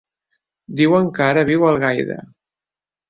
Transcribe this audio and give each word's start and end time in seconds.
Diuen 0.79 1.11
que 1.19 1.27
ara 1.27 1.43
viu 1.51 1.67
a 1.67 1.69
Algaida. 1.75 2.17